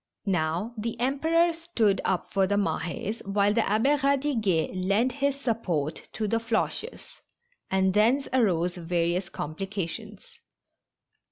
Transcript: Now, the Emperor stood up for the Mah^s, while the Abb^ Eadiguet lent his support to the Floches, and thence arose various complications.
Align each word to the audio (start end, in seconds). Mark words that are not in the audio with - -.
Now, 0.25 0.73
the 0.79 0.99
Emperor 0.99 1.53
stood 1.53 2.01
up 2.03 2.33
for 2.33 2.47
the 2.47 2.55
Mah^s, 2.55 3.23
while 3.23 3.53
the 3.53 3.61
Abb^ 3.61 3.99
Eadiguet 3.99 4.71
lent 4.73 5.11
his 5.11 5.39
support 5.39 6.07
to 6.13 6.27
the 6.27 6.37
Floches, 6.39 7.21
and 7.69 7.93
thence 7.93 8.27
arose 8.33 8.77
various 8.77 9.29
complications. 9.29 10.39